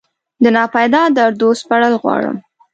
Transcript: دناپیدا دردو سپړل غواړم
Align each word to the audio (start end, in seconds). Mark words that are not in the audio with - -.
دناپیدا 0.43 1.01
دردو 1.15 1.49
سپړل 1.61 1.93
غواړم 2.01 2.37